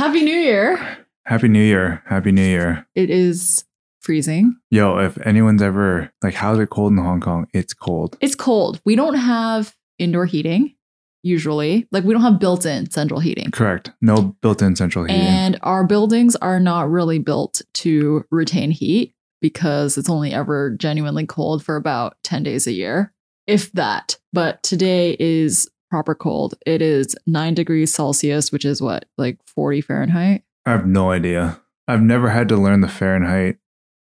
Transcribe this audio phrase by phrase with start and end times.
[0.00, 0.96] Happy New Year.
[1.26, 2.02] Happy New Year.
[2.06, 2.86] Happy New Year.
[2.94, 3.64] It is
[4.00, 4.56] freezing.
[4.70, 7.48] Yo, if anyone's ever like, how's it cold in Hong Kong?
[7.52, 8.16] It's cold.
[8.22, 8.80] It's cold.
[8.86, 10.74] We don't have indoor heating
[11.22, 11.86] usually.
[11.92, 13.50] Like we don't have built-in central heating.
[13.50, 13.90] Correct.
[14.00, 15.20] No built in central heating.
[15.20, 21.26] And our buildings are not really built to retain heat because it's only ever genuinely
[21.26, 23.12] cold for about 10 days a year,
[23.46, 24.16] if that.
[24.32, 26.54] But today is proper cold.
[26.64, 30.44] It is nine degrees Celsius, which is what, like 40 Fahrenheit?
[30.64, 31.60] I have no idea.
[31.88, 33.58] I've never had to learn the Fahrenheit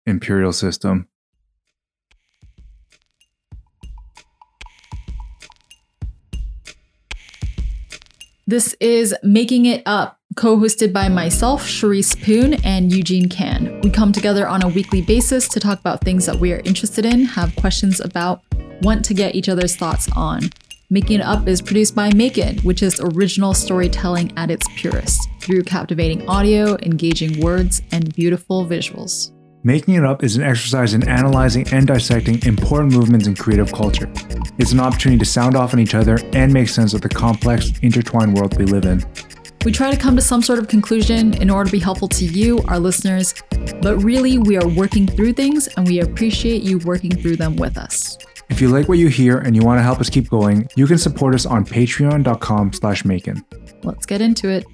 [0.05, 1.07] imperial system.
[8.47, 13.81] This is Making It Up, co hosted by myself, Charisse Poon, and Eugene Kan.
[13.81, 17.05] We come together on a weekly basis to talk about things that we are interested
[17.05, 18.43] in, have questions about,
[18.83, 20.51] want to get each other's thoughts on.
[20.91, 25.63] Making It Up is produced by Macon, which is original storytelling at its purest, through
[25.63, 29.31] captivating audio, engaging words, and beautiful visuals.
[29.63, 34.07] Making it up is an exercise in analyzing and dissecting important movements in creative culture.
[34.59, 37.71] It's an opportunity to sound off on each other and make sense of the complex,
[37.81, 39.03] intertwined world we live in.
[39.65, 42.25] We try to come to some sort of conclusion in order to be helpful to
[42.25, 43.33] you, our listeners,
[43.81, 47.75] but really we are working through things and we appreciate you working through them with
[47.75, 48.19] us.
[48.49, 50.87] If you like what you hear and you want to help us keep going, you
[50.87, 53.43] can support us on patreon.com slash Macon.
[53.83, 54.65] Let's get into it.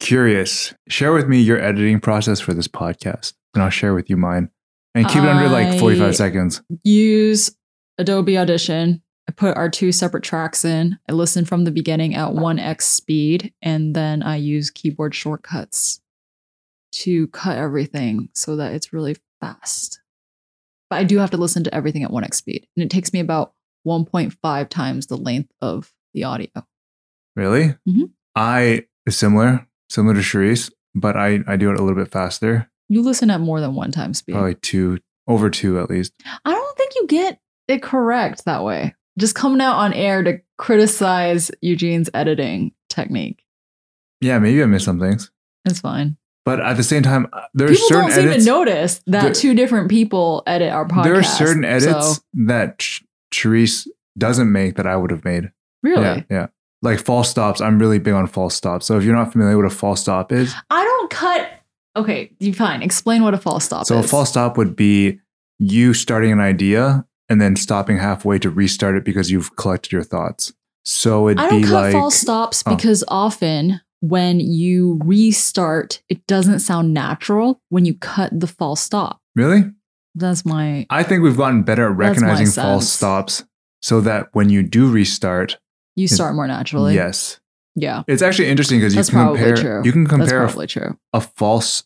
[0.00, 4.16] Curious, share with me your editing process for this podcast, and I'll share with you
[4.16, 4.50] mine.
[4.94, 6.62] And keep it under like 45 seconds.
[6.82, 7.54] Use
[7.96, 9.02] Adobe Audition.
[9.28, 10.98] I put our two separate tracks in.
[11.08, 16.00] I listen from the beginning at 1x speed, and then I use keyboard shortcuts
[16.92, 19.99] to cut everything so that it's really fast.
[20.90, 23.20] But I do have to listen to everything at 1x speed, and it takes me
[23.20, 23.54] about
[23.86, 26.48] 1.5 times the length of the audio.
[27.36, 27.76] Really?
[27.88, 28.10] Mhm.
[28.34, 32.68] I is similar, similar to Charisse, but I, I do it a little bit faster.
[32.88, 34.32] You listen at more than one time speed.
[34.32, 36.12] Probably two, over two at least.
[36.44, 38.94] I don't think you get it correct that way.
[39.18, 43.44] Just coming out on air to criticize Eugene's editing technique.
[44.20, 45.30] Yeah, maybe I missed some things.
[45.64, 46.16] It's fine.
[46.44, 48.44] But at the same time, uh, there are People certain don't seem edits.
[48.44, 51.04] to notice that there- two different people edit our podcast.
[51.04, 52.78] there are certain edits So, that
[53.32, 53.86] Charisse
[54.18, 55.50] doesn't make that I would have made.
[55.82, 56.46] really, Yeah, yeah.
[56.82, 57.60] Like false stops.
[57.60, 58.86] I'm really big on false stops.
[58.86, 61.48] So if you're not familiar with what a false stop is, I don't cut.
[61.96, 62.82] Okay, you fine.
[62.82, 64.00] Explain what a false stop so is.
[64.00, 65.20] So a false stop would be
[65.58, 70.02] you starting an idea and then stopping halfway to restart it because you've collected your
[70.02, 70.52] thoughts.
[70.86, 72.74] So it'd I don't be cut like false stops Oh.
[72.74, 79.20] because often when you restart, it doesn't sound natural when you cut the false stop.
[79.36, 79.64] really.
[80.16, 83.44] That's my I think we've gotten better at recognizing false stops
[83.80, 85.58] so that when you do restart,
[85.94, 86.94] you start more naturally.
[86.94, 87.38] yes,
[87.76, 88.02] Yeah.
[88.08, 89.82] it's actually interesting because you can compare true.
[89.84, 90.98] you can compare a true.
[91.12, 91.84] a false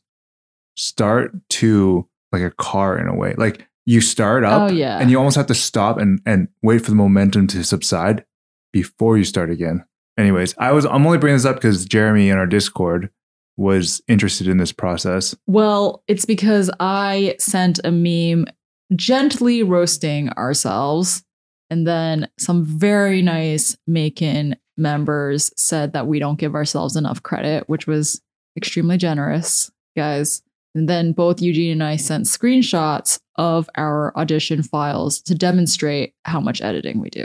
[0.76, 3.34] start to like a car in a way.
[3.36, 4.98] Like you start up Oh, yeah.
[4.98, 8.24] and you almost have to stop and, and wait for the momentum to subside
[8.72, 9.84] before you start again.
[10.16, 13.10] Anyways, I was I'm only bringing this up because Jeremy in our Discord
[13.56, 15.34] was interested in this process.
[15.46, 18.46] Well, it's because I sent a meme
[18.94, 21.22] gently roasting ourselves.
[21.70, 27.68] And then some very nice Macon members said that we don't give ourselves enough credit,
[27.68, 28.20] which was
[28.56, 30.42] extremely generous, guys.
[30.74, 36.40] And then both Eugene and I sent screenshots of our audition files to demonstrate how
[36.40, 37.24] much editing we do.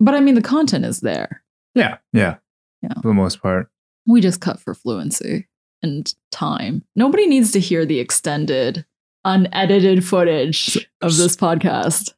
[0.00, 1.42] But I mean, the content is there.
[1.78, 1.98] Yeah.
[2.12, 2.36] Yeah.
[2.82, 2.94] Yeah.
[3.02, 3.68] For the most part.
[4.06, 5.46] We just cut for fluency
[5.82, 6.82] and time.
[6.96, 8.84] Nobody needs to hear the extended,
[9.24, 12.12] unedited footage of this podcast.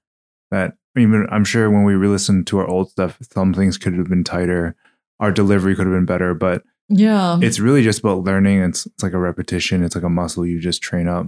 [0.51, 4.09] That even I'm sure when we re-listened to our old stuff, some things could have
[4.09, 4.77] been tighter.
[5.19, 7.39] Our delivery could have been better, but Yeah.
[7.43, 8.61] it's really just about learning.
[8.63, 9.83] It's it's like a repetition.
[9.85, 11.27] It's like a muscle you just train up.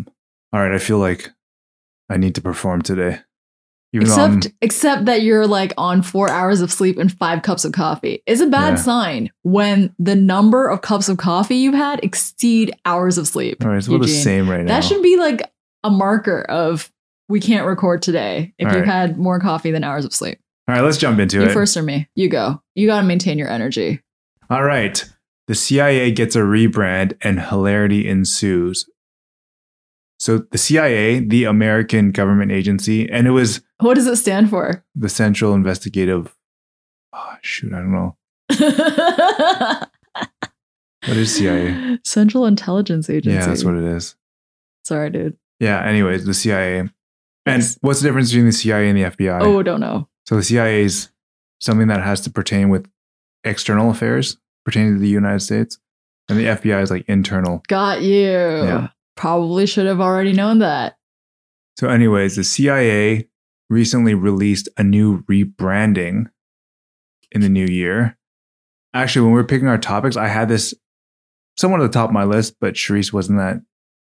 [0.52, 1.30] All right, I feel like
[2.10, 3.20] I need to perform today.
[3.94, 7.72] Even Except, except that you're like on four hours of sleep and five cups of
[7.72, 8.22] coffee.
[8.26, 8.74] is a bad Yeah.
[8.76, 13.62] sign when the number of cups of coffee you've had exceed hours of sleep.
[13.62, 14.68] all right, it's about the same right now.
[14.74, 15.42] That should be like
[15.84, 16.90] a marker of
[17.28, 18.92] we can't record today if All you've right.
[18.92, 20.38] had more coffee than hours of sleep.
[20.68, 21.44] All right, let's jump into it.
[21.44, 21.52] you it.
[21.52, 22.08] first or me?
[22.14, 22.62] You go.
[22.74, 24.00] You got to maintain your energy.
[24.48, 25.04] All right.
[25.48, 28.86] The CIA gets a rebrand and hilarity ensues.
[30.22, 34.84] So the CIA, the American government agency, and it was What does it stand for?
[34.94, 36.32] the Central Investigative.
[37.12, 38.16] Oh, shoot, I don't know.
[41.08, 41.98] What is CIA?
[42.04, 43.34] Central Intelligence Agency.
[43.36, 44.14] Yeah, that's what it is.
[44.84, 45.36] Sorry, dude.
[45.58, 45.82] Yeah.
[45.84, 46.78] Anyways, the CIA.
[46.78, 46.92] And
[47.44, 47.76] Yes.
[47.80, 49.40] what's the difference between the CIA and the FBI?
[49.42, 50.08] Oh, don't know.
[50.28, 51.08] So the CIA is
[51.60, 52.86] something that has to pertain with
[53.42, 54.36] external affairs.
[54.64, 55.80] pertaining to the United States,
[56.28, 57.64] and the FBI is like internal.
[57.66, 58.22] Got you.
[58.22, 58.88] Yeah.
[59.16, 60.96] Probably should have already known that.
[61.78, 63.28] So, anyways, the CIA
[63.70, 66.26] recently released a new rebranding
[67.30, 68.18] in the new year.
[68.94, 70.74] Actually, when we were picking our topics, I had this
[71.56, 73.62] somewhat at the top of my list, but Charisse wasn't that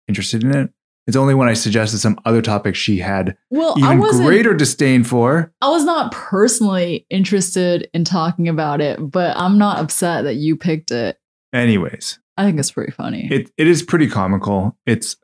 [0.08, 0.70] interested in it.
[1.08, 5.54] It's only when I suggested some other topics she had Well, even greater disdain for.
[5.62, 10.56] I was not personally interested in talking about it, but I'm not upset that you
[10.56, 11.20] picked it.
[11.54, 13.28] Anyways, I think it's pretty funny.
[13.32, 14.78] it, it is pretty comical.
[14.86, 15.16] It's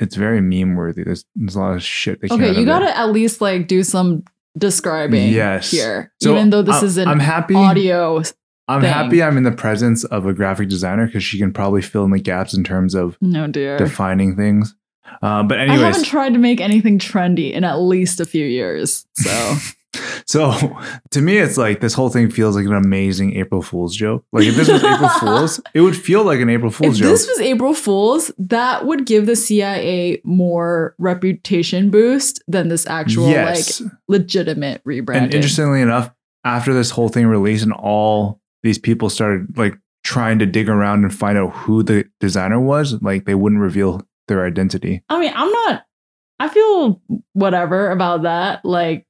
[0.00, 1.02] it's very meme worthy.
[1.04, 2.20] There's, there's a lot of shit.
[2.24, 4.22] Out okay, you gotta at least like do some
[4.56, 5.70] describing Yes.
[5.70, 7.54] here, So, even though this I- is an I'm happy.
[7.54, 8.22] audio.
[8.70, 8.92] I'm thing.
[8.92, 12.10] happy I'm in the presence of a graphic designer because she can probably fill in
[12.10, 13.78] the gaps in terms of No dear.
[13.78, 14.74] defining things.
[15.22, 19.06] Uh, but I haven't tried to make anything trendy in at least a few years.
[19.14, 19.54] So
[20.26, 20.52] so
[21.10, 24.24] to me, it's like this whole thing feels like an amazing April Fool's joke.
[24.32, 27.06] Like if this was April Fool's, it would feel like an April if Fool's joke.
[27.06, 32.86] If this was April Fool's, that would give the CIA more reputation boost than this
[32.86, 35.16] actual yes, like legitimate rebranding.
[35.16, 36.10] and interestingly enough,
[36.44, 39.74] after this whole thing released and all these people started like
[40.04, 44.02] trying to dig around and find out who the designer was, like they wouldn't reveal
[44.28, 45.02] their identity.
[45.08, 45.84] I mean, I'm not.
[46.40, 47.02] I feel
[47.32, 48.64] whatever about that.
[48.64, 49.06] Like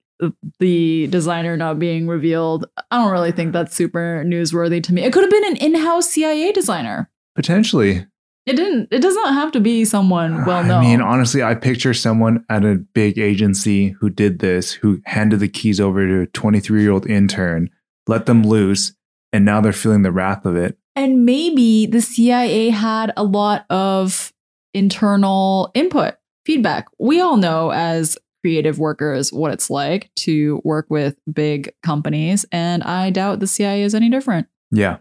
[0.58, 2.66] the designer not being revealed.
[2.90, 5.02] I don't really think that's super newsworthy to me.
[5.04, 7.10] It could have been an in-house CIA designer.
[7.34, 8.06] Potentially,
[8.46, 8.88] It didn't.
[8.90, 10.78] It doesn't have to be someone well known.
[10.84, 15.40] I mean, honestly, I picture someone at a big agency who did this, who handed
[15.40, 17.70] the keys over to a 23 year old intern,
[18.06, 18.94] let them loose,
[19.32, 20.78] and now they're feeling the wrath of it.
[20.96, 24.32] and maybe the CIA had a lot of
[24.74, 26.86] internal input, feedback.
[26.98, 32.82] We all know as creative workers what it's like to work with big companies, and
[32.82, 34.46] I doubt the CIA is any different.
[34.70, 34.98] Yeah.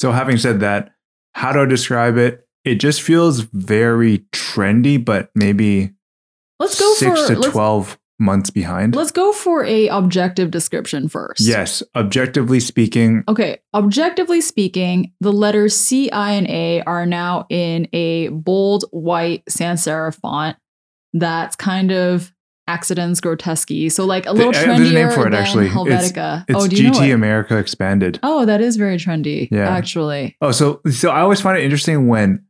[0.00, 0.94] So, having said that,
[1.34, 2.46] how do I describe it?
[2.64, 5.92] It just feels very trendy, but maybe
[6.58, 8.94] Let's go six for to let's, 12 months behind.
[8.94, 11.40] let's go for a objective description first.
[11.40, 11.82] Yes.
[11.94, 18.28] Objectively speaking, Okay, objectively speaking, the letters C, I, and A are now in a
[18.28, 20.56] bold white sans serif font
[21.12, 22.32] that's kind of
[22.68, 25.68] Akzidenz-Grotesk So like a little uh, trendier there's a name for it, than actually.
[25.68, 26.44] Helvetica.
[26.48, 27.12] it's oh, do you know GT it?
[27.12, 28.18] America expanded.
[28.22, 29.48] Oh, that is very trendy.
[29.50, 29.68] Yeah.
[29.68, 30.36] actually.
[30.40, 32.44] Oh, so so I always find it interesting when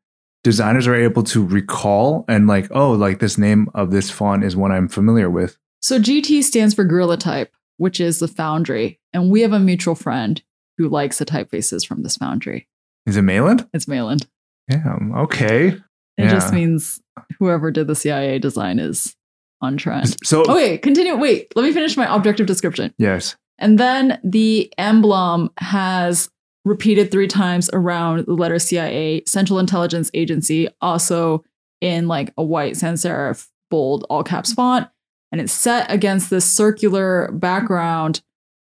[0.44, 4.54] designers are able to recall and like, oh, like this name of this font is
[4.54, 5.58] one I'm familiar with.
[5.80, 9.94] So GT stands for Grilli Type, which is the foundry, and we have a mutual
[9.94, 10.40] friend
[10.78, 12.68] who likes the typefaces from this foundry.
[13.06, 13.68] Is it Mayland?
[13.72, 14.26] It's Mayland.
[14.70, 14.96] Yeah.
[15.16, 15.76] Okay.
[16.16, 17.02] It just means
[17.38, 19.16] whoever did the CIA design is
[19.64, 20.16] on trend.
[20.24, 21.16] So Okay, continue.
[21.16, 22.94] Wait, let me finish my objective description.
[22.98, 23.36] yes.
[23.58, 26.28] And then the emblem has
[26.64, 31.44] repeated three times around the letter CIA, Central Intelligence Agency, also
[31.80, 34.88] in like a white sans serif, bold, all caps font.
[35.30, 38.22] And it's set against this circular background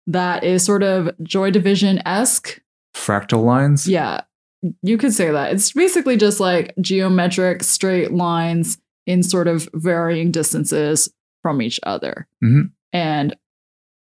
[0.08, 2.62] that is sort of Joy Division esque.
[2.96, 3.88] Fractal lines.
[3.88, 4.22] Yeah,
[4.84, 5.54] you could say that.
[5.54, 11.10] It's basically just like geometric straight lines in sort of varying distances
[11.42, 12.28] from each other.
[12.44, 12.72] Mhm.
[12.94, 13.36] And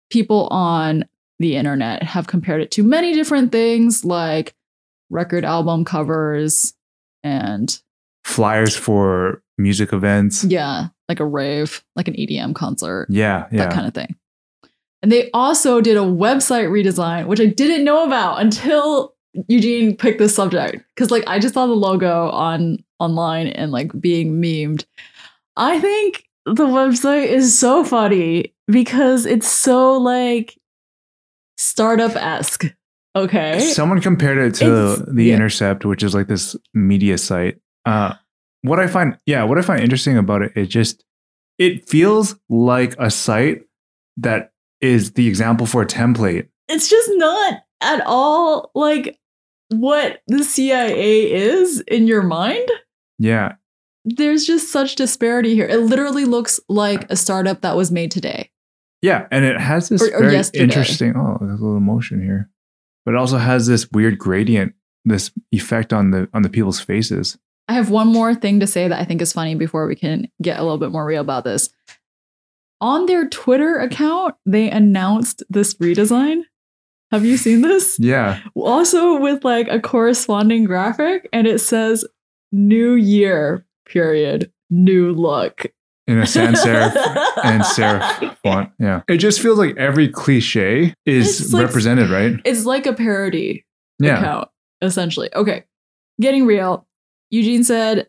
[0.09, 1.05] people on
[1.39, 4.53] the internet have compared it to many different things like
[5.09, 6.73] record album covers
[7.23, 7.79] and
[8.24, 10.43] Flyers for music events.
[10.43, 13.07] yeah, like a rave, like an EDM concert.
[13.10, 13.48] Yeah.
[13.51, 13.65] Yeah.
[13.65, 14.15] that kind of thing.
[15.01, 19.15] And they also did a website redesign, which I didn't know about until
[19.48, 20.83] Eugene picked this subject.
[20.95, 24.86] Cause like I just saw the logo on online and like being memed.
[25.58, 30.58] I think the website is so funny because it's so like
[31.58, 32.65] startup esque.
[33.15, 33.60] Okay.
[33.60, 35.36] Someone compared it to It's- the yeah.
[35.36, 37.60] Intercept, which is like this media site.
[37.86, 38.13] Uh,
[38.62, 41.03] what I find, yeah, what I find interesting about it, it just
[41.58, 43.63] it feels like a site
[44.17, 46.48] that is the example for a template.
[46.70, 49.17] it's just not at all like
[49.70, 52.67] what the CIA is in your mind.
[53.21, 53.53] Yeah,
[54.05, 55.67] there's just such disparity here.
[55.67, 58.49] It literally looks like a startup that was made today.
[59.03, 60.63] yeah, and it has this Or- or very yesterday.
[60.63, 61.15] interesting.
[61.15, 62.49] Oh, there's a little motion here,
[63.05, 64.73] but it also has this weird gradient,
[65.05, 67.37] this effect on the on the people's faces.
[67.67, 70.27] I have one more thing to say that I think is funny before we can
[70.41, 71.69] get a little bit more real about this.
[72.81, 76.41] On their Twitter account, they announced this redesign.
[77.11, 77.97] Have you seen this?
[77.99, 82.05] Yeah, Also with like a corresponding graphic and it says
[82.51, 85.65] new year period new look.
[86.08, 86.93] in a sans serif
[87.43, 88.70] and serif font.
[88.79, 92.34] Yeah, it just feels like every cliche is It's like- represented, right?
[92.46, 93.65] It's like a parody
[94.00, 94.20] Yeah.
[94.20, 94.50] account.
[94.81, 95.29] essentially.
[95.36, 95.63] Okay,
[96.20, 96.88] getting real.
[97.29, 98.08] Eugene said,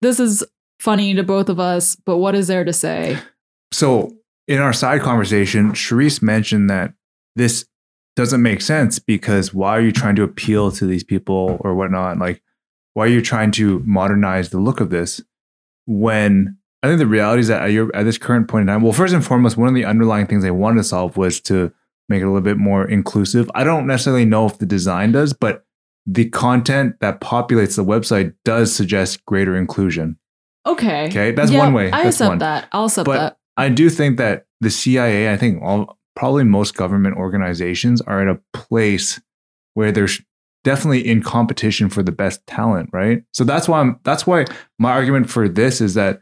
[0.00, 0.44] This is
[0.80, 3.18] funny to both of us, but what is there to say?
[3.72, 4.14] So
[4.46, 6.94] in our side conversation, Charisse mentioned that
[7.34, 7.66] this
[8.14, 12.18] doesn't make sense because why are you trying to appeal to these people or whatnot?
[12.18, 12.40] Like,
[12.94, 15.20] why are you trying to modernize the look of this
[15.86, 18.82] when I think the reality is that at, your, at this current point in time,
[18.82, 21.72] well, first and foremost, one of the underlying things they wanted to solve was to
[22.08, 23.50] make it a little bit more inclusive.
[23.54, 25.64] I don't necessarily know if the design does, but
[26.06, 30.18] the content that populates the website does suggest greater inclusion.
[30.66, 31.06] Okay.
[31.08, 31.86] Okay, that's Yeah, one way.
[31.90, 32.38] I That's accept one.
[32.38, 32.68] that.
[32.72, 33.38] I'll accept But that.
[33.56, 38.28] I do think that the CIA, I think all probably most government organizations are at
[38.28, 39.20] a place
[39.74, 40.08] where they're
[40.64, 43.22] definitely in competition for the best talent, right?
[43.32, 44.46] So that's why I'm that's why
[44.78, 46.20] my argument for this is that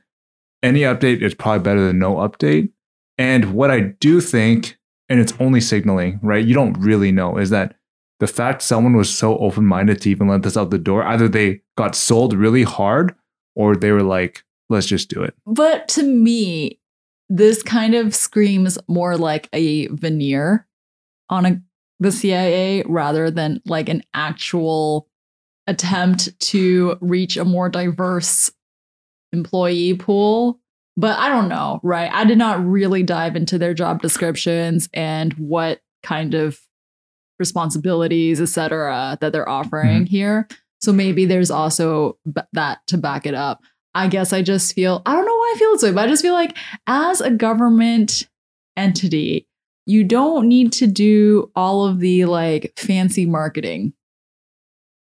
[0.63, 2.71] any update is probably better than no update.
[3.19, 6.45] And what I do think, and it's only signaling, right?
[6.45, 7.77] You don't really know, is that
[8.21, 11.29] the fact someone was so open minded to even let this out the door, either
[11.29, 13.15] they got sold really hard
[13.57, 15.35] or they were like, let's just do it.
[15.47, 16.79] But to me,
[17.29, 20.67] this kind of screams more like a veneer
[21.31, 21.61] on a
[22.03, 25.09] the CIA rather than like an actual
[25.67, 28.51] attempt to reach a more diverse
[29.33, 30.59] employee pool.
[30.97, 32.11] But I don't know, right?
[32.13, 36.59] I did not really dive into their job descriptions and what kind of
[37.39, 40.05] responsibilities, et cetera, that they're offering mm-hmm.
[40.05, 40.49] here.
[40.81, 43.63] So maybe there's also b- that to back it up.
[43.95, 46.09] I guess I just feel, I don't know why I feel this way, but I
[46.09, 46.57] just feel like
[46.87, 48.29] as a government
[48.77, 49.47] entity,
[49.87, 53.93] you don't need to do all of the like fancy marketing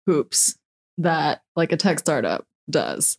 [0.06, 0.58] hoops
[0.98, 3.18] that like a tech startup does.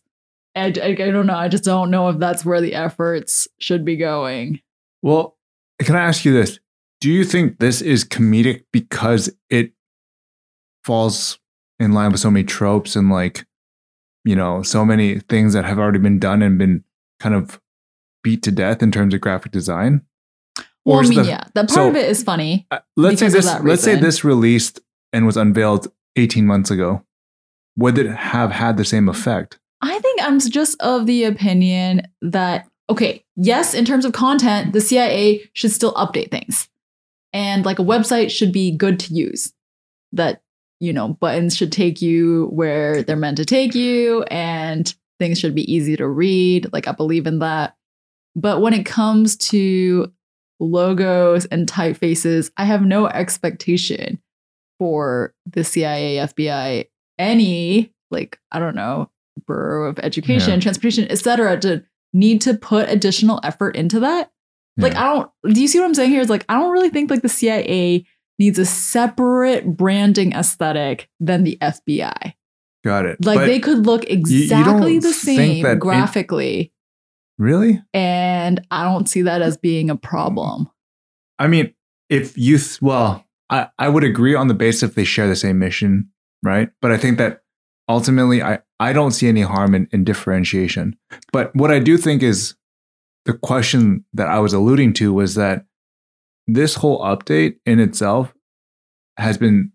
[0.54, 1.36] I, I, I don't know.
[1.36, 4.60] I just don't know if that's where the efforts should be going.
[5.00, 5.36] Well,
[5.80, 6.58] can I ask you this?
[7.00, 9.72] Do you think this is comedic because it
[10.84, 11.38] falls
[11.80, 13.44] in line with so many tropes and like,
[14.24, 16.84] you know, so many things that have already been done and been
[17.18, 17.60] kind of
[18.22, 20.02] beat to death in terms of graphic design?
[20.84, 22.66] Well, I mean, the- yeah, that part so- of it is funny.
[22.70, 23.46] Uh, let's say this.
[23.62, 24.80] Let's say this released
[25.12, 27.04] and was unveiled 18 months ago.
[27.76, 29.58] Would it have had the same effect?
[29.80, 34.80] I think I'm just of the opinion that, okay, yes, in terms of content, the
[34.80, 36.68] CIA should still update things.
[37.32, 39.52] And like a website should be good to use.
[40.12, 40.42] That,
[40.80, 45.54] you know, buttons should take you where they're meant to take you and things should
[45.54, 46.72] be easy to read.
[46.72, 47.74] Like I believe in that.
[48.36, 50.12] But when it comes to
[50.62, 54.20] logos and typefaces, I have no expectation
[54.78, 56.86] for the CIA, FBI,
[57.18, 59.10] any like, I don't know,
[59.46, 60.60] Bureau of Education, Yeah.
[60.60, 64.30] Transportation, et cetera, to need to put additional effort into that.
[64.78, 66.22] Like, I don't, do you see what I'm saying here?
[66.22, 68.06] It's like, I don't really think like the CIA
[68.38, 72.34] needs a separate branding aesthetic than the FBI.
[72.84, 73.24] Got it.
[73.24, 76.71] Like, But they could look you exactly the same graphically.
[77.38, 77.82] Really?
[77.94, 80.68] and I don't see that as being a problem.
[81.38, 81.74] I mean,
[82.08, 85.36] if you, th- well, I, I would agree on the basis if they share the
[85.36, 86.10] same mission,
[86.42, 86.70] right?
[86.80, 87.42] But I think that
[87.88, 90.96] ultimately, I, I don't see any harm in, in differentiation.
[91.32, 92.54] But what I do think is
[93.24, 95.66] the question that I was alluding to was that
[96.46, 98.34] this whole update in itself
[99.16, 99.71] has been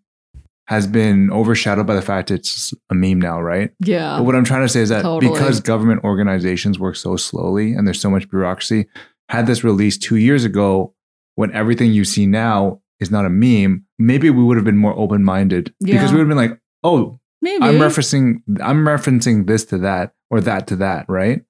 [0.68, 3.72] has been overshadowed by the fact it's a meme now, right?
[3.80, 4.18] Yeah.
[4.18, 5.32] But what I'm trying to say is that Totally.
[5.32, 8.88] because government organizations work so slowly and there's so much bureaucracy,
[9.30, 10.94] had this released two years ago,
[11.36, 14.98] when everything you see now is not a meme, maybe we would have been more
[14.98, 17.64] open minded because we would have been like, oh, Maybe.
[17.64, 21.44] I'm referencing, I'm referencing this to that or that to that, right?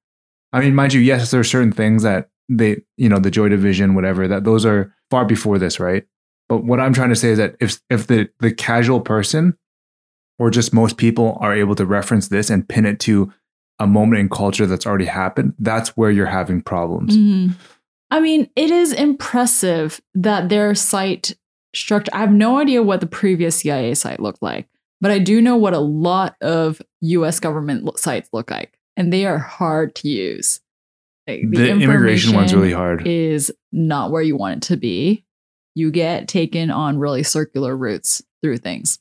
[0.53, 3.49] I mean, mind you, yes, there are certain things that they, you know, the Joy
[3.49, 6.05] Division, whatever, that those are far before this, right?
[6.49, 9.57] But what I'm trying to say is that if if the the casual person
[10.39, 13.33] or just most people are able to reference this and pin it to
[13.79, 17.17] a moment in culture that's already happened, that's where you're having problems.
[17.17, 17.51] Mhm.
[18.09, 21.35] I mean, it is impressive that their site
[21.75, 22.11] structure.
[22.13, 24.67] I have no idea what the previous CIA site looked like,
[25.01, 29.25] but I do know what a lot of US government sites look like, and they
[29.25, 30.61] are hard to use.
[31.27, 33.05] Like, The, immigration one's really hard.
[33.05, 35.25] Is not where you want it to be.
[35.77, 38.97] You get taken on really circular routes through things.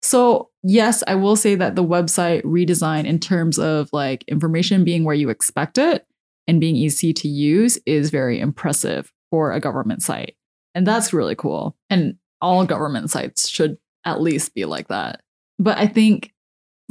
[0.00, 5.04] So, yes, I will say that the website redesign in terms of like information being
[5.04, 6.06] where you expect it
[6.48, 10.34] and being easy to use is very impressive for a government site.
[10.74, 11.76] And that's really cool.
[11.90, 13.76] And all government sites should
[14.06, 15.20] at least be like that.
[15.58, 16.32] But I think,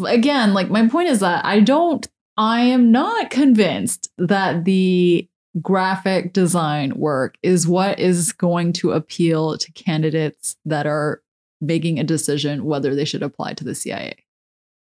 [0.06, 5.28] again, like my point is that I don't, I am not convinced that the
[5.62, 11.22] graphic design work is what is going to appeal to candidates that are
[11.62, 14.16] making a decision whether they should apply to the CIA.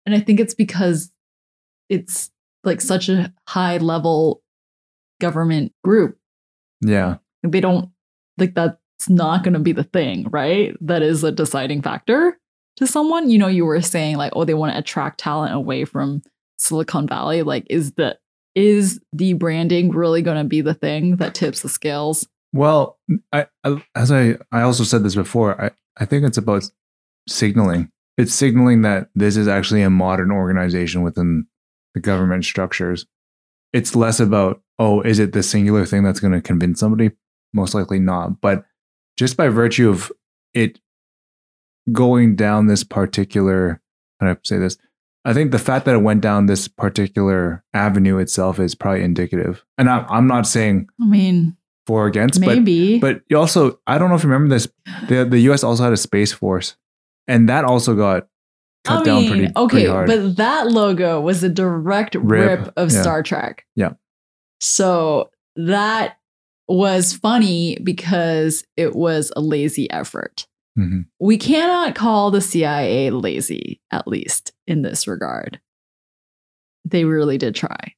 [0.04, 1.10] And I think it's because
[1.88, 2.30] it's
[2.64, 4.42] like such a high level
[5.20, 6.18] government group.
[6.80, 7.16] Yeah.
[7.42, 7.90] They don't
[8.38, 10.76] like that's not going to be the thing, right?
[10.80, 12.38] That is a deciding factor
[12.76, 13.30] to someone.
[13.30, 16.22] You know, you were saying like, oh, they want to attract talent away from
[16.58, 17.42] Silicon Valley.
[17.42, 18.18] Like, is the
[18.56, 22.26] is the branding really going to be the thing that tips the scales?
[22.52, 22.98] Well,
[23.32, 25.60] I, I as I I also said this before.
[25.62, 26.64] I I think it's about
[27.28, 27.90] signaling.
[28.16, 31.46] It's signaling that this is actually a modern organization within
[31.94, 33.06] the government structures.
[33.74, 37.10] It's less about oh, is it the singular thing that's going to convince somebody?
[37.52, 38.40] Most likely not.
[38.40, 38.64] But
[39.18, 40.10] just by virtue of
[40.54, 40.80] it
[41.92, 43.80] going down this particular,
[44.18, 44.78] how do I say this?
[45.26, 49.64] I think the fact that it went down this particular avenue itself is probably indicative.
[49.76, 53.00] And I, I'm not saying I mean, for or against, maybe.
[53.00, 54.68] but but you also I don't know if you remember this.
[55.08, 55.64] The the U.S.
[55.64, 56.76] also had a space force,
[57.26, 58.28] and that also got
[58.84, 60.06] cut I down mean, pretty okay, pretty hard.
[60.06, 63.02] but that logo was a direct Rip, rip, of yeah.
[63.02, 63.66] Star Trek.
[63.74, 63.94] Yeah.
[64.60, 66.18] So that
[66.68, 70.46] was funny because it was a lazy effort.
[70.78, 71.06] Mhm.
[71.18, 75.60] We cannot call the CIA lazy, at least in this regard.
[76.84, 77.94] They really did try.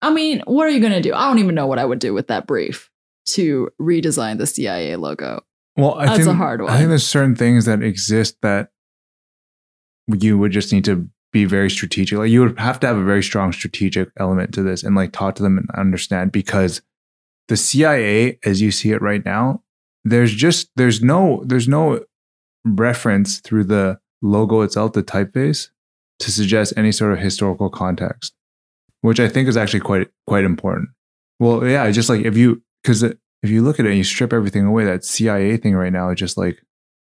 [0.00, 1.14] I mean, what are you going to do?
[1.14, 2.90] I don't even know what I would do with that brief
[3.30, 5.42] to redesign the CIA logo.
[5.76, 8.70] Well, I That's a think hard I think there's certain things that exist that
[10.08, 12.18] you would just need to be very strategic.
[12.18, 15.12] Like you would have to have a very strong strategic element to this and like
[15.12, 16.82] talk to them and understand because
[17.48, 19.62] the CIA, as you see it right now,
[20.04, 22.04] there's just there's no there's no
[22.64, 25.68] reference through the logo itself, the typeface,
[26.20, 28.34] to suggest any sort of historical context,
[29.02, 30.90] which I think is actually quite quite important.
[31.40, 33.16] Well, yeah, just like if you because if
[33.50, 36.18] you look at it and you strip everything away, that CIA thing right now is
[36.18, 36.60] just like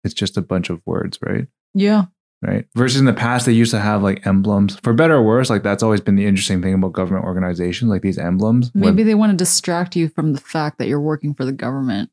[0.04, 1.46] it's just a bunch of words, right?
[1.74, 2.04] Yeah.
[2.44, 2.66] Right.
[2.74, 5.48] Versus in the past, they used to have like emblems, for better or worse.
[5.48, 8.70] Like that's always been the interesting thing about government organizations, like these emblems.
[8.74, 11.52] when- Maybe they want to distract you from the fact that you're working for the
[11.52, 12.10] government.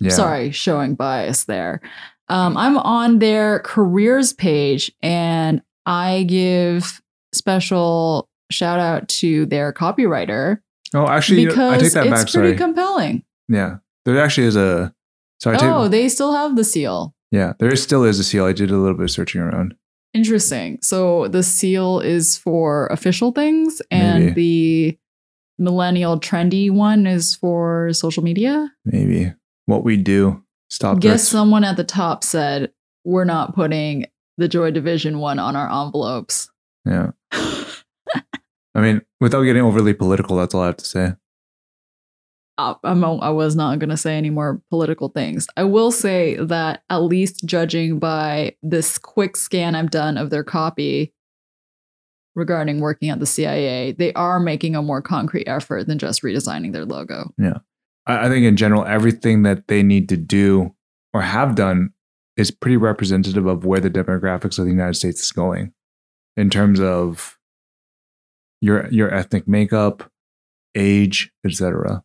[0.00, 0.10] Yeah.
[0.10, 1.80] Sorry, showing bias there.
[2.28, 7.00] Um, I'm on their careers page and I give
[7.34, 10.58] special shout out to their copywriter
[10.94, 12.32] Oh, actually, because I take that it's back.
[12.32, 12.56] pretty Sorry.
[12.56, 13.22] compelling.
[13.48, 14.92] yeah, there actually is a.
[15.40, 17.14] Sorry, I take, oh, they still have the seal.
[17.30, 18.44] yeah, there is, still is a seal.
[18.44, 19.74] I did a little bit of searching around.
[20.14, 20.78] Interesting.
[20.82, 24.98] So the seal is for official things, and the
[25.58, 28.72] millennial trendy one is for social media.
[28.84, 29.32] Maybe
[29.70, 30.42] what we do.
[30.68, 31.28] Stop Guess this.
[31.28, 32.72] someone at the top said
[33.04, 34.06] we're not putting
[34.36, 36.50] the Joy Division one on our envelopes.
[36.84, 37.10] Yeah.
[37.32, 41.12] I mean, without getting overly political, that's all I have to say.
[42.56, 45.46] I, I'm, I was not going to say any more political things.
[45.56, 50.44] I will say that, at least judging by this quick scan I've done of their
[50.44, 51.12] copy
[52.34, 56.72] regarding working at the CIA, they are making a more concrete effort than just redesigning
[56.72, 57.32] their logo.
[57.38, 57.60] I,
[58.16, 60.74] I think in general, everything that they need to do
[61.12, 61.92] or have done
[62.36, 65.72] is pretty representative of where the demographics of the United States is going
[66.36, 67.38] in terms of
[68.60, 70.10] your your ethnic makeup,
[70.74, 72.02] age, etc.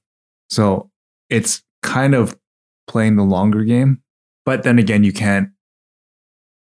[0.50, 0.92] So
[1.30, 2.38] it's kind of
[2.88, 4.02] playing the longer game,
[4.46, 5.50] but then again, you can't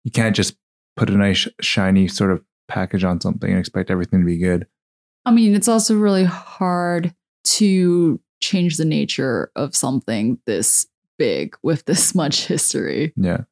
[0.04, 0.56] you can't just
[0.96, 4.66] put a nice shiny sort of package on something and expect everything to be good.
[5.24, 10.86] I mean, it's also really hard to change the nature of something this
[11.18, 13.12] big with this much history.
[13.16, 13.42] Yeah,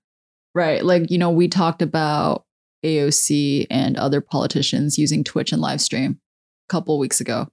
[0.56, 0.82] Right.
[0.82, 2.46] Like, you know, we talked about
[2.82, 6.18] AOC and other politicians using Twitch and live stream
[6.66, 7.48] a couple weeks ago.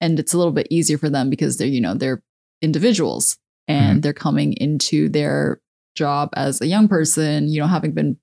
[0.00, 2.22] And it's a little bit easier for them because they're, you know, they're
[2.62, 4.00] individuals and mm-hmm.
[4.02, 5.60] they're coming into their
[5.96, 8.16] job as a young person, you know, having been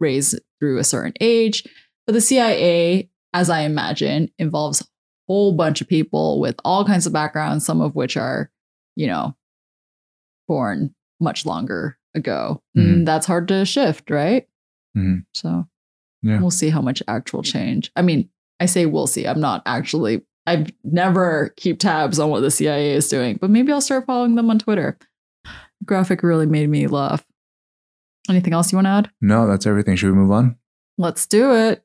[0.00, 1.62] raised through a certain age.
[2.08, 4.84] But the CIA, as I imagine, involves
[5.26, 8.50] whole bunch of people with all kinds of backgrounds, some of which are,
[8.96, 9.34] you know,
[10.48, 12.62] born much longer ago.
[12.76, 12.82] Mhm.
[12.92, 14.46] And that's hard to shift, right?
[14.96, 15.24] Mhm.
[15.34, 15.66] So
[16.22, 16.40] Yeah.
[16.40, 17.90] we'll see how much actual change.
[17.96, 18.28] I mean,
[18.60, 19.26] I say we'll see.
[19.26, 23.72] I'm not actually, I've never keep tabs on what the CIA is doing, but maybe
[23.72, 24.98] I'll start following them on Twitter.
[25.84, 27.26] Graphic really made me laugh.
[28.28, 29.10] Anything else you want to add?
[29.20, 29.96] no, that's everything.
[29.96, 30.56] Should we move on?
[30.96, 31.84] Let's do it.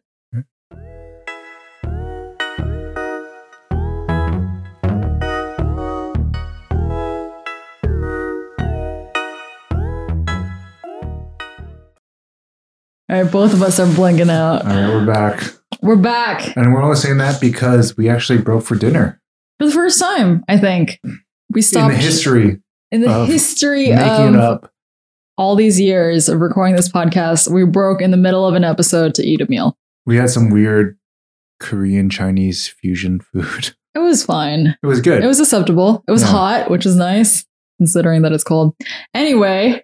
[13.10, 14.65] All right, both of us are blinking out.
[14.65, 15.43] All right, we're back.
[15.82, 19.22] We're back And we're only saying that because we actually broke for dinner.
[19.60, 21.00] for the first time, I think.
[21.52, 21.93] We stopped.
[21.93, 24.72] In the history in the history making of it up.
[25.38, 29.15] all these years of recording this podcast, we broke in the middle of an episode
[29.15, 29.78] to eat a meal.
[30.06, 30.98] We had some weird
[31.60, 33.76] Korean Chinese fusion food.
[33.95, 34.78] It was fine.
[34.84, 35.24] It was good.
[35.24, 36.04] It was acceptable.
[36.08, 36.28] It was Yeah.
[36.28, 37.43] hot, which is nice
[37.80, 38.76] considering that it's cold.
[39.15, 39.84] Anyway,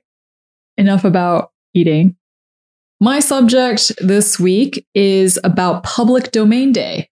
[0.77, 2.15] enough about eating.
[3.05, 7.07] My subject this week is about Public Domain Day.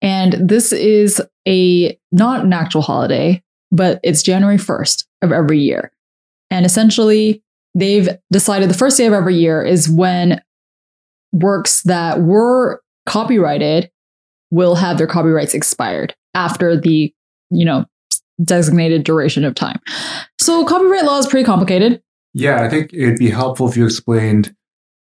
[0.00, 5.90] And this is a not an actual holiday, but it's January 1st of every year.
[6.52, 7.42] And essentially,
[7.74, 10.40] they've decided the first day of every year is when
[11.32, 13.90] works that were copyrighted
[14.52, 17.12] will have their copyrights expired after the,
[17.50, 17.86] you know,
[18.44, 19.80] designated duration of time.
[20.40, 22.04] So copyright law is pretty complicated.
[22.34, 24.54] yeah, I think it'd be helpful if you explained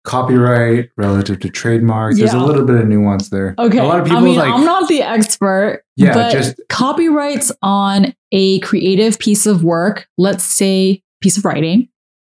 [0.05, 2.17] copyright relative to trademark.
[2.17, 3.55] There's a little bit of nuance there.
[3.59, 3.79] Okay.
[3.79, 7.53] A lot of people I mean, like I'm not the expert, Yeah, but just- copyrights
[7.63, 11.89] on a creative piece of work, let's say piece of writing,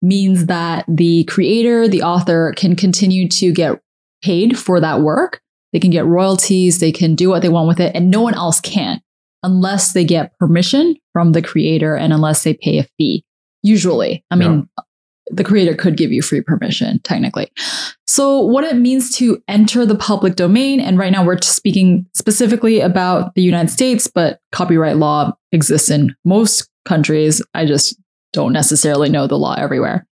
[0.01, 3.79] means that the creator, the author can continue to get
[4.23, 5.41] paid for that work.
[5.73, 8.33] They can get royalties, they can do what they want with it, and no one
[8.33, 9.01] else can
[9.43, 13.23] unless they get permission from the creator and unless they pay a fee.
[13.63, 14.67] Usually, I mean,
[15.29, 17.51] the creator could give you free permission, technically.
[18.07, 22.79] So, what it means to enter the public domain, and right now we're speaking specifically
[22.79, 27.41] about the United States, but copyright law exists in most countries.
[27.53, 27.97] I just
[28.33, 30.07] don't necessarily know the law everywhere.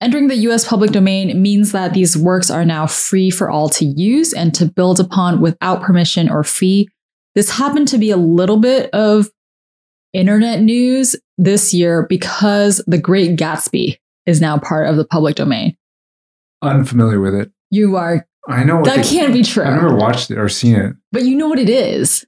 [0.00, 3.84] Entering the US public domain means that these works are now free for all to
[3.84, 6.88] use and to build upon without permission or fee.
[7.34, 9.30] This happened to be a little bit of
[10.12, 15.76] internet news this year because The Great Gatsby is now part of the public domain.
[16.62, 17.50] unfamiliar with it.
[17.70, 20.74] You are, I know that they- can't be true, I've never watched it or seen
[20.76, 20.94] it.
[21.12, 22.24] but you know what it is.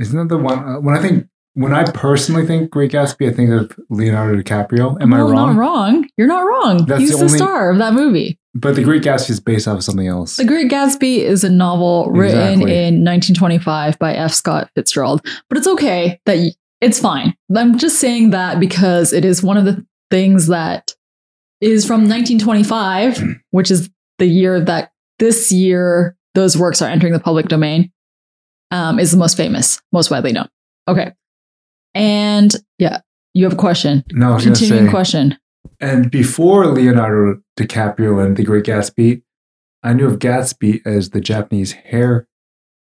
[0.00, 0.58] Isn't that the one?
[0.58, 5.00] Uh, when I think, when I personally think Great Gatsby, I think of Leonardo DiCaprio.
[5.00, 5.28] Am I wrong?
[5.28, 5.54] No, wrong?
[5.54, 6.08] Not wrong.
[6.16, 6.86] You're not wrong.
[6.86, 8.38] That's He's the the, only- star of that movie.
[8.54, 10.36] But The Great Gatsby is based off of something else.
[10.36, 12.72] The Great Gatsby is a novel written Exactly.
[12.74, 14.32] in 1925 by F.
[14.34, 15.24] Scott Fitzgerald.
[15.48, 17.34] But it's okay that y- it's fine.
[17.56, 20.94] I'm just saying that because it is one of the things that
[21.62, 23.22] is from 1925,
[23.52, 27.92] which is the year that this year those works are entering the public domain,
[28.72, 30.48] um, is the most famous, most widely known.
[30.88, 31.12] Okay.
[31.94, 33.00] And yeah,
[33.32, 34.04] you have a question.
[34.12, 34.90] no, Continuing say.
[34.90, 35.38] question.
[35.80, 39.22] And before Leonardo DiCaprio and The Great Gatsby,
[39.84, 42.26] I knew of Gatsby as the Japanese hair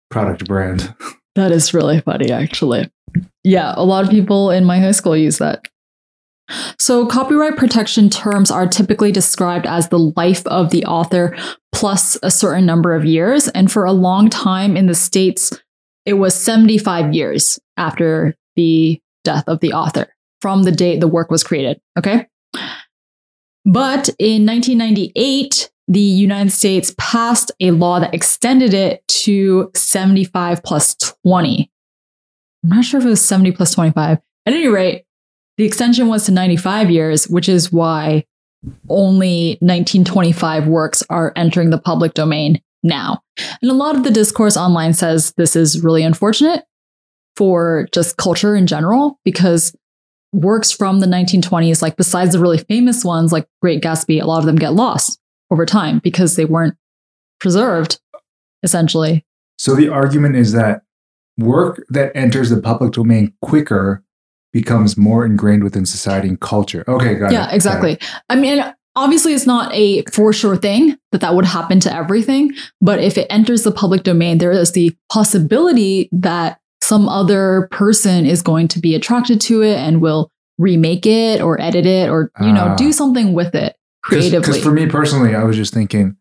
[0.10, 0.94] product brand.
[1.36, 2.90] That is really funny, actually.
[3.44, 5.68] Yeah, a lot of people in my high school use that.
[6.80, 11.36] So, copyright protection terms are typically described as the life of the author
[11.74, 13.48] plus a certain number of years.
[13.50, 15.52] And for a long time in the States,
[16.06, 20.08] it was 75 years after the death of the author
[20.42, 21.82] from the date the work was created.
[21.98, 22.28] Okay.
[23.66, 30.96] But in 1998, the United States passed a law that extended it to 75 plus
[31.24, 31.70] 20.
[32.64, 34.20] I'm not sure if it was 70 plus 25.
[34.46, 35.04] At any rate,
[35.58, 38.26] the extension was to 95 years, which is why
[38.90, 43.22] only 1925 works are entering the public domain now.
[43.62, 46.64] And a lot of the discourse online says this is really unfortunate
[47.36, 49.76] for just culture in general because
[50.34, 54.40] works from the 1920s, like besides the really famous ones like Great Gatsby, a lot
[54.40, 55.20] of them get lost
[55.52, 56.76] over time because they weren't
[57.40, 58.00] preserved,
[58.64, 59.26] essentially.
[59.58, 60.82] So the argument is that
[61.38, 64.04] work that enters the public domain quicker
[64.62, 66.84] becomes more ingrained within society and culture.
[66.88, 67.34] Okay, got it.
[67.36, 67.56] yeah, it.
[67.56, 67.98] exactly.
[68.30, 68.58] I mean,
[68.96, 72.52] obviously, it's not a for sure thing that that would happen to everything.
[72.82, 78.26] But if it enters the public domain, there is the possibility that some other person
[78.26, 82.32] is going to be attracted to it and will remake it or edit it or
[82.42, 82.76] you know Ah.
[82.76, 84.40] do something with it creatively.
[84.40, 86.16] Because for me personally, I was just thinking,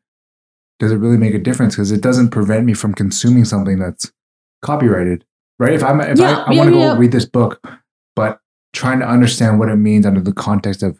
[0.78, 1.74] does it really make a difference?
[1.74, 4.12] Because it doesn't prevent me from consuming something that's
[4.62, 5.24] copyrighted,
[5.58, 5.72] right?
[5.72, 6.98] If I'm if Yeah, I, I yeah, want to go yeah.
[6.98, 7.52] read this book,
[8.16, 8.40] but
[8.72, 10.98] trying to understand what it means under the context of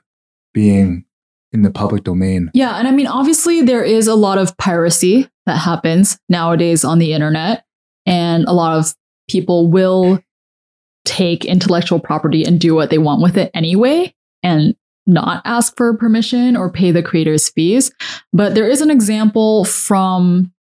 [0.55, 1.05] being
[1.53, 2.51] in the public domain.
[2.55, 6.99] Yeah, and I mean, obviously, there is a lot of piracy that happens nowadays on
[6.99, 7.65] the internet,
[8.05, 8.95] and a lot of
[9.29, 10.23] people will
[11.05, 14.77] take intellectual property and do what they want with it anyway, and
[15.07, 17.93] not ask for permission or pay the creators fees.
[18.33, 20.53] But there is an example from,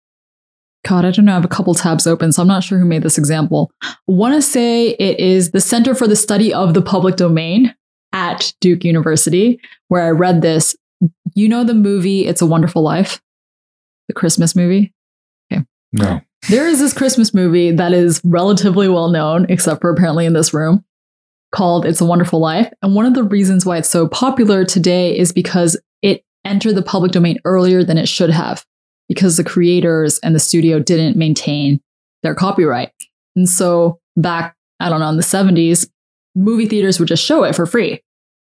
[0.85, 2.85] God, I don't know, I have a couple tabs open, so I'm not sure who
[2.85, 3.73] made this example.
[3.83, 7.75] I want to say it is the Center for the Study of the Public Domain
[8.13, 10.77] at Duke University, where I read this
[11.35, 13.21] you know the movie It's a Wonderful Life?
[14.09, 14.93] The Christmas movie?
[15.53, 15.65] Okay.
[15.93, 16.21] No.
[16.49, 20.53] There is this Christmas movie that is relatively well known, except for apparently in this
[20.53, 20.85] room,
[21.53, 22.71] called It's a Wonderful Life.
[22.83, 26.83] And one of the reasons why it's so popular today is because it entered the
[26.83, 28.65] public domain earlier than it should have,
[29.09, 31.81] because the creators and the studio didn't maintain
[32.23, 32.91] their copyright.
[33.37, 35.89] And so back, I don't know, in the 70s,
[36.35, 38.01] movie theaters would just show it for free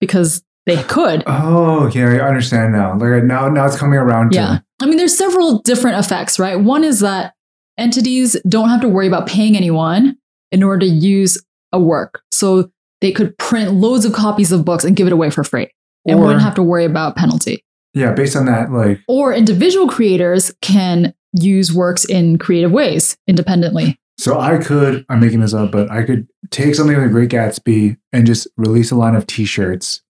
[0.00, 1.22] because they could.
[1.26, 2.96] Oh, okay, I understand now.
[2.96, 4.30] Like now, now it's coming around.
[4.32, 4.58] To, Yeah.
[4.80, 6.60] I mean, there's several different effects, right?
[6.60, 7.34] One is that
[7.78, 10.16] entities don't have to worry about paying anyone
[10.52, 12.22] in order to use a work.
[12.30, 15.70] So they could print loads of copies of books and give it away for free
[16.06, 17.62] and Or- wouldn't have to worry about penalty.
[17.96, 18.12] Yeah.
[18.12, 23.98] Based on that, like Or individual creators can use works in creative ways independently.
[24.18, 27.96] So I could, I'm making this up, but I could take something like Great Gatsby
[28.12, 30.02] and just release a line of T-shirts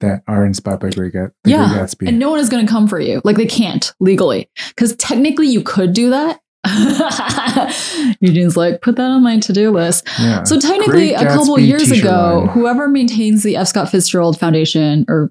[0.00, 2.08] that are inspired by Great, Gat- Yeah, Great Gatsby.
[2.08, 3.20] And no one is going to come for you.
[3.24, 4.48] Like they can't legally.
[4.68, 6.40] Because technically you could do that.
[8.20, 10.06] Eugene's like, put that on my to do list.
[10.18, 10.42] yeah.
[10.44, 12.48] So technically, a couple years ago, line.
[12.48, 13.68] whoever maintains the F.
[13.68, 15.30] Scott Fitzgerald Foundation or,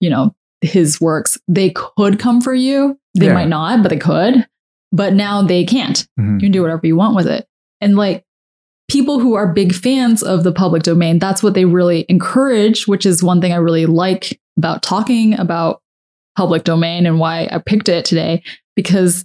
[0.00, 2.98] you know, his works, they could come for you.
[3.18, 3.34] They Yeah.
[3.34, 4.46] might not, but they could.
[4.92, 6.06] But now they can't.
[6.18, 6.34] Mhm.
[6.34, 7.46] You can do whatever you want with it.
[7.80, 8.24] And like
[8.88, 13.06] people who are big fans of the public domain, that's what they really encourage, which
[13.06, 15.80] is one thing I really like about talking about
[16.36, 18.42] public domain and why I picked it today,
[18.76, 19.24] because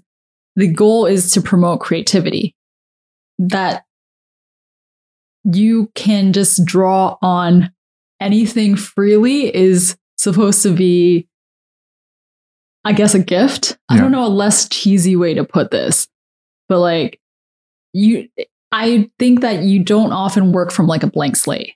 [0.55, 2.55] the goal is to promote creativity.
[3.39, 3.83] That
[5.43, 7.71] you can just draw on
[8.21, 11.29] anything freely is supposed to be,
[12.83, 13.77] I guess, a gift.
[13.87, 16.09] I don't know a less cheesy way to put this,
[16.67, 17.21] but like,
[17.93, 18.27] you,
[18.73, 21.71] I think that you don't often work from like a blank slate.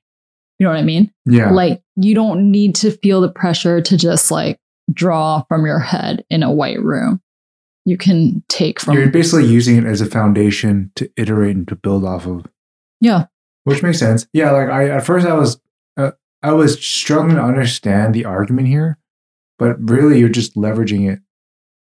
[0.60, 1.14] You know what I mean?
[1.26, 1.52] yeah.
[1.52, 4.60] Like, you don't need to feel the pressure to just like
[4.92, 7.22] draw from your head in a white room.
[7.86, 11.76] You can take from, You're basically using it as a foundation to iterate and to
[11.78, 12.46] build off of,
[13.00, 13.28] yeah,
[13.64, 14.28] which makes sense.
[14.34, 14.52] Yeah.
[14.52, 15.62] Like I, at first I was,
[16.42, 18.98] I was struggling to understand the argument here,
[19.58, 21.20] but really you're just leveraging it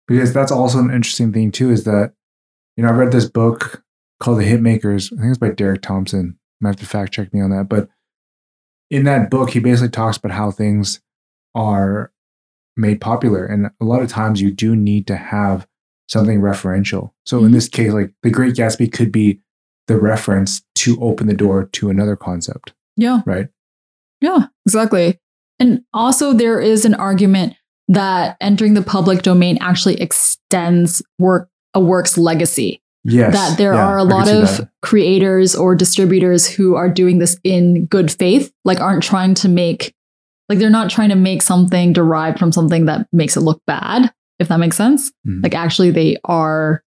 [0.08, 2.14] because that's also an interesting thing too, is that,
[2.76, 3.84] you know, I read this book
[4.20, 5.14] called The Hitmakers.
[5.14, 6.38] I think it's by Derek Thompson.
[6.40, 7.70] I might have to fact check me on that.
[7.70, 7.90] But
[8.90, 11.02] in that book, he basically talks about how things
[11.54, 12.12] are
[12.76, 13.46] made popular.
[13.46, 15.68] And a lot of times you do need to have
[16.10, 17.12] something referential.
[17.26, 17.54] So in Mhm.
[17.54, 19.42] this case, like The Great Gatsby could be
[19.88, 23.22] the reference to open the door to another concept, yeah.
[23.26, 23.50] right?
[24.22, 25.20] Yeah, exactly.
[25.60, 27.56] And also, there is an argument
[27.88, 32.82] that entering the public domain actually extends work a work's legacy.
[33.10, 33.32] Yes.
[33.34, 34.70] that there yeah, are a lot of that.
[34.82, 39.96] creators or distributors who are doing this in good faith, like aren't trying to make,
[40.50, 44.12] like they're not trying to make something derived from something that makes it look bad,
[44.40, 45.10] if that makes sense.
[45.26, 45.42] Mhm.
[45.42, 46.84] Like actually, they are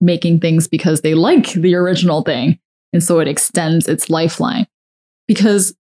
[0.00, 2.58] making things because they like the original thing.
[2.92, 4.66] And so it extends its lifeline.
[5.28, 5.76] Because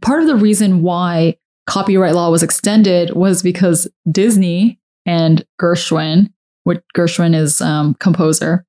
[0.00, 6.32] part of the reason why copyright law was extended was because Disney and Gershwin,
[6.64, 8.64] which Gershwin is um, composer,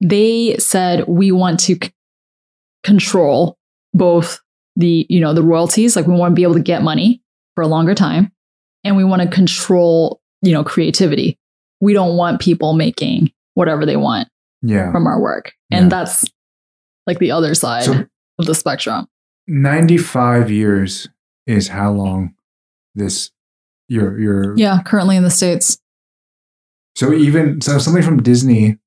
[0.00, 1.92] they said we want to c-
[2.82, 3.56] control
[3.92, 4.40] both
[4.76, 7.22] the you know the royalties, like we want to be able to get money
[7.54, 8.32] for a longer time,
[8.82, 11.38] and we want to control you know creativity.
[11.80, 14.28] We don't want people making whatever they want
[14.62, 14.90] Yeah.
[14.90, 15.88] from our work, and Yeah.
[15.90, 16.24] that's
[17.06, 18.04] like the other side So
[18.38, 19.06] of the spectrum.
[19.46, 21.08] 95 years
[21.46, 22.34] is how long
[22.94, 23.30] this
[23.88, 25.78] your your Yeah, currently in the states,
[26.96, 28.78] so even so something from Disney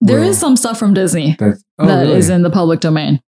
[0.00, 2.34] there is will- some stuff from Disney that's oh, that is really?
[2.36, 3.22] in the public domain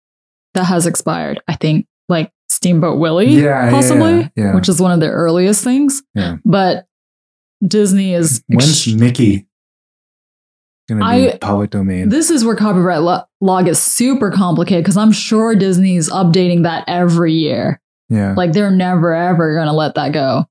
[0.54, 1.40] that has expired.
[1.48, 4.54] I think like Steamboat Willie, Yeah, yeah, possibly, yeah, yeah.
[4.54, 6.02] which is one of the earliest things.
[6.14, 6.36] Yeah.
[6.44, 6.86] But
[7.66, 8.42] Disney is.
[8.48, 9.46] when's ex- Mickey
[10.88, 12.08] gonna be I- public domain?
[12.08, 16.84] this is where copyright lo- law gets super complicated because I'm sure Disney's updating that
[16.88, 17.80] every year.
[18.08, 18.34] yeah.
[18.36, 20.44] Like they're never ever going to let that go.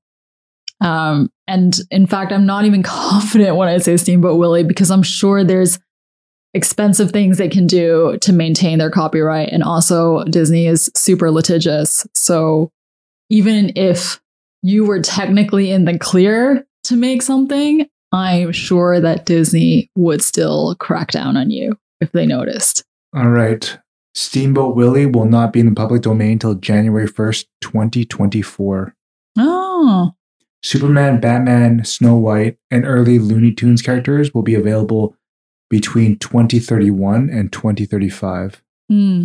[0.80, 5.02] Um, and in fact, I'm not even confident when I say Steamboat Willie because I'm
[5.02, 5.78] sure there's
[6.52, 9.50] expensive things they can do to maintain their copyright.
[9.50, 12.06] And also, Disney is super litigious.
[12.14, 12.70] So
[13.30, 14.20] even if
[14.62, 20.76] you were technically in the clear to make something, I'm sure that Disney would still
[20.76, 22.84] crack down on you if they noticed.
[23.14, 23.76] All right.
[24.14, 28.94] Steamboat Willie will not be in the public domain until January 1st, 2024.
[29.36, 30.12] Oh,
[30.62, 35.16] Superman, Batman, Snow White, and early Looney Tunes characters will be available
[35.68, 38.62] between 2031 and 2035.
[38.88, 39.24] hmm.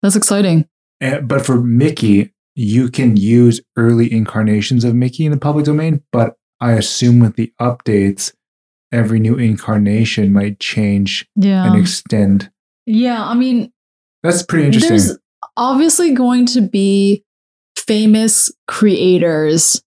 [0.00, 0.68] that's exciting.
[1.00, 6.02] Eh, but for Mickey, you can use early incarnations of Mickey in the public domain,
[6.12, 8.32] but I assume with the updates,
[8.92, 11.66] every new incarnation might change Yeah.
[11.66, 12.50] and extend.
[12.86, 13.72] Yeah, I mean,
[14.22, 14.90] That's pretty interesting.
[14.96, 15.18] there's
[15.56, 17.24] obviously going to be
[17.76, 19.82] famous creators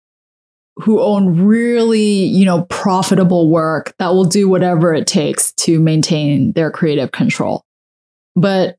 [0.77, 6.51] who own really, you know, profitable work that will do whatever it takes to maintain
[6.53, 7.63] their creative control.
[8.35, 8.77] But,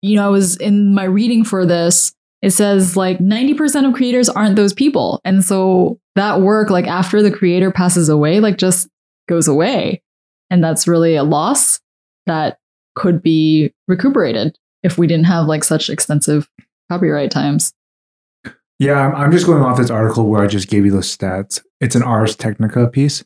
[0.00, 4.30] you know, I was in my reading for this, it says like 90% of creators
[4.30, 5.20] aren't those people.
[5.26, 8.88] And so that work, like after the creator passes away, like just
[9.28, 10.02] goes away.
[10.50, 11.80] And that's really a loss
[12.26, 12.58] that
[12.94, 16.48] could be recuperated if we didn't have like such extensive
[16.90, 17.72] copyright times.
[18.78, 21.62] Yeah, I'm, just going off this article where I just gave you those stats.
[21.80, 23.24] It's an Ars Technica piece.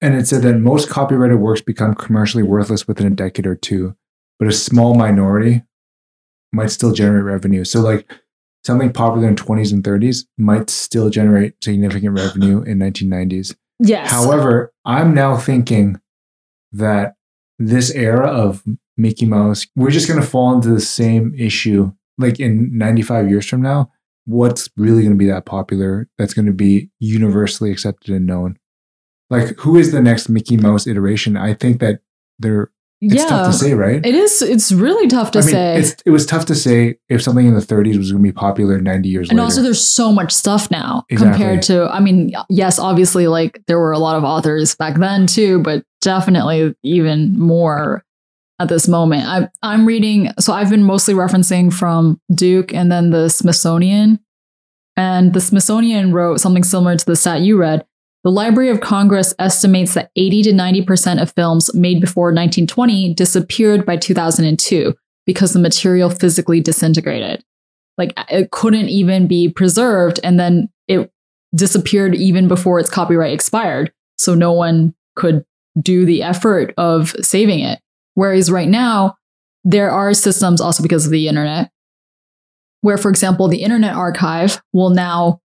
[0.00, 3.96] And it said that most copyrighted works become commercially worthless within a decade or two,
[4.38, 5.62] but a small minority
[6.52, 7.64] might still generate revenue.
[7.64, 8.10] So, like
[8.66, 13.54] something popular in 20s and 30s might still generate significant revenue in 1990s.
[13.78, 14.10] Yes.
[14.10, 16.00] However, I'm now thinking
[16.72, 17.14] that
[17.58, 18.64] this era of
[18.96, 23.46] Mickey Mouse, we're just going to fall into the same issue like in 95 years
[23.46, 23.90] from now.
[24.24, 28.58] What's really going to be that popular that's going to be universally accepted and known?
[29.30, 31.36] Like, who is the next Mickey Mouse iteration?
[31.36, 32.00] I think that
[32.38, 33.26] they're it's yeah.
[33.26, 34.04] tough to say, right?
[34.04, 34.40] It is.
[34.40, 35.76] It's really tough to I mean, say.
[35.78, 38.32] It's, it was tough to say if something in the 30s was going to be
[38.32, 39.32] popular 90 years ago.
[39.32, 39.44] and later.
[39.44, 41.32] also, there's so much stuff now Exactly.
[41.32, 41.88] compared to.
[41.92, 45.84] I mean, yes, obviously, like there were a lot of authors back then too, but
[46.00, 48.02] definitely even more
[48.58, 49.24] at this moment.
[49.26, 50.30] I, I'm reading.
[50.38, 54.20] So I've been mostly referencing from Duke and then the Smithsonian,
[54.96, 57.84] and the Smithsonian wrote something similar to the stat you read.
[58.26, 63.86] The Library of Congress estimates that 80 to 90% of films made before 1920 disappeared
[63.86, 64.94] by 2002
[65.26, 67.44] because the material physically disintegrated.
[67.96, 71.12] Like uh, it couldn't even be preserved, and then it
[71.54, 73.92] disappeared even before its copyright expired.
[74.18, 75.44] So no one could
[75.80, 77.78] do the effort of saving it.
[78.14, 79.18] Whereas right now,
[79.62, 81.70] there are systems also because of the internet,
[82.80, 85.40] where, for example, the Internet Archive will now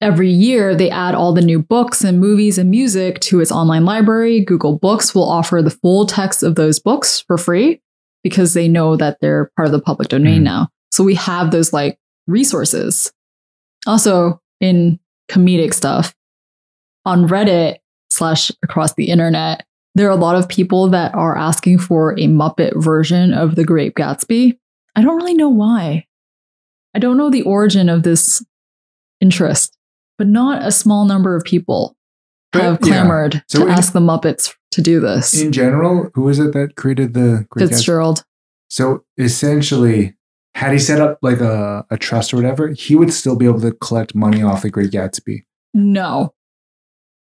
[0.00, 3.84] every year they add all the new books and movies and music to its online
[3.84, 4.40] library.
[4.40, 7.80] Google Books will offer the full text of those books for free
[8.22, 10.44] because they know that they're part of the public domain Mhm.
[10.44, 10.68] now.
[10.90, 13.12] So we have those like resources.
[13.86, 14.98] Also, in
[15.30, 16.14] comedic stuff,
[17.04, 17.76] on Reddit
[18.10, 22.26] slash across the internet, there are a lot of people that are asking for a
[22.26, 24.58] Muppet version of The Great Gatsby.
[24.94, 26.06] I don't really know why.
[26.94, 28.44] I don't know the origin of this
[29.20, 29.75] interest,
[30.18, 31.96] but not a small number of people
[32.52, 32.86] But, have yeah.
[32.88, 35.34] clamored So to in- ask the Muppets to do this.
[35.40, 37.68] in general, who is it that created the Great Gatsby?
[37.70, 38.24] Fitzgerald.
[38.68, 40.14] So essentially,
[40.54, 43.60] had he set up like a, a trust or whatever, he would still be able
[43.60, 45.44] to collect money off the Great Gatsby.
[45.74, 46.34] No,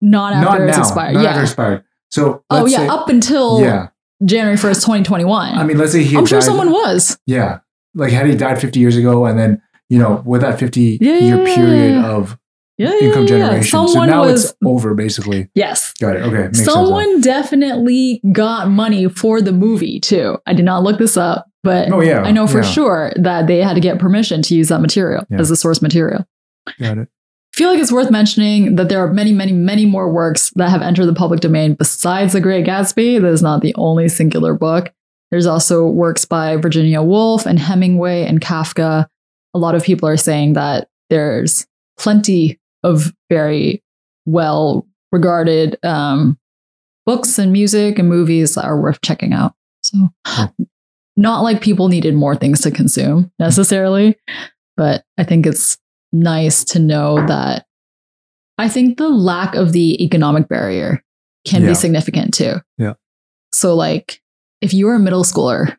[0.01, 0.83] not Not after it's now.
[0.83, 1.13] expired.
[1.15, 1.29] Not yeah.
[1.29, 1.83] after expired.
[2.11, 3.87] So oh yeah, say- up until yeah.
[4.23, 5.57] January first, twenty twenty one.
[5.57, 6.15] I mean, let's say he.
[6.15, 7.17] I'm had sure someone was.
[7.25, 7.59] Yeah,
[7.95, 11.13] like had he died 50 years ago, and then you know with that 50 Yeah,
[11.17, 12.11] year yeah, yeah, period yeah.
[12.11, 12.37] of
[12.77, 13.45] Yeah, yeah, income yeah, yeah.
[13.45, 14.45] generation, so Someone now was.
[14.45, 15.49] it's over basically.
[15.53, 15.93] yes.
[16.01, 16.21] Got it.
[16.23, 16.53] Okay.
[16.53, 20.37] Someone definitely got money for the movie too.
[20.47, 23.45] I did not look this up, but Oh yeah, I know for yeah, sure that
[23.47, 25.39] they had to get permission to use that material Yeah.
[25.39, 26.25] as the source material.
[26.79, 27.09] Got it.
[27.53, 30.69] I feel like it's worth mentioning that there are many, many, many more works that
[30.71, 33.21] have entered the public domain besides The Great Gatsby.
[33.21, 34.91] That is not the only singular book.
[35.29, 39.05] There's also works by Virginia Woolf and Hemingway and Kafka.
[39.53, 41.67] A lot of people are saying that there's
[41.99, 43.83] plenty of very
[44.25, 46.37] well regarded um,
[47.05, 49.53] books and music and movies that are worth checking out.
[49.81, 49.97] So,
[51.15, 54.17] not like people needed more things to consume necessarily,
[54.77, 55.77] but I think it's
[56.11, 57.65] nice to know that
[58.57, 61.03] I think the lack of the economic barrier
[61.45, 61.69] can Yeah.
[61.69, 62.55] be significant too.
[62.77, 62.93] Yeah.
[63.51, 64.21] So, like,
[64.61, 65.75] if you're a middle schooler,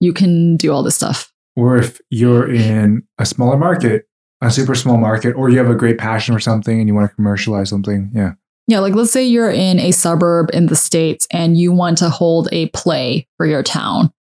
[0.00, 1.32] you can do all this stuff.
[1.56, 4.04] Or if you're in a smaller market,
[4.40, 7.10] a super small market, or you have a great passion for something and you want
[7.10, 8.32] to commercialize something, yeah,
[8.66, 12.08] Yeah, like let's say you're in a suburb in the States and you want to
[12.08, 14.12] hold a play for your town.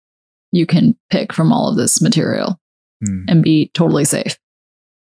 [0.53, 2.59] You can pick from all of this material
[3.05, 3.25] Hmm.
[3.29, 4.37] and be totally safe.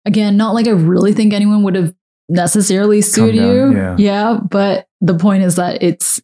[0.06, 1.94] Again, not like I really think anyone would have
[2.30, 3.94] necessarily sued down, you.
[4.06, 4.38] yeah.
[4.50, 6.22] but the point is that it's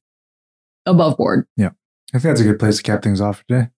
[0.86, 1.46] above board.
[1.58, 1.70] Yeah.
[2.14, 3.68] I think that's a good place to cap things off today.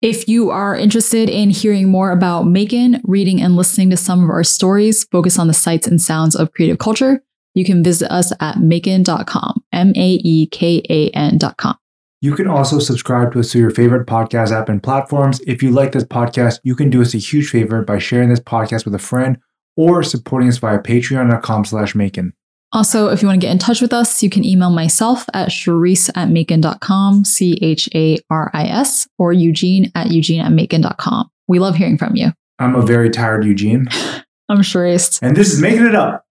[0.00, 4.30] If you are interested in hearing more about MAEKAN, reading and listening to some of
[4.30, 7.20] our stories, focus on the sights and sounds of creative culture,
[7.56, 11.76] you can visit us at maekan.com, M A E K A N.com.
[12.20, 15.40] You can also subscribe to us through your favorite podcast app and platforms.
[15.48, 18.38] If you like this podcast, you can do us a huge favor by sharing this
[18.38, 19.38] podcast with a friend
[19.76, 22.32] or supporting us via patreon.com slash MAEKAN.
[22.72, 25.48] Also, if you want to get in touch with us, you can email myself at
[25.48, 31.30] charis at maekan.com, C H A R I S, or Eugene at eugene at maekan.com.
[31.46, 32.32] We love hearing from you.
[32.58, 33.88] I'm a very tired Eugene.
[34.50, 35.18] I'm Charisse.
[35.22, 36.24] And this is Making It Up.